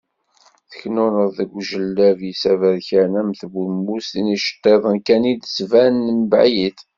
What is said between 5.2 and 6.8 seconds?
i d-tettban mebɛid.